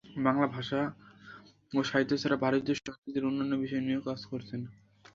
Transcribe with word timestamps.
বাংলা 0.23 0.47
ভাষা 0.55 0.79
এবং 1.71 1.83
সাহিত্য 1.83 2.13
ছাড়াও 2.21 2.43
ভারতীয় 2.45 2.75
সংস্কৃতির 2.77 3.27
অন্যান্য 3.29 3.53
বিষয় 3.63 3.83
নিয়েও 3.83 4.05
কাজ 4.07 4.19
করেছেন। 4.31 4.61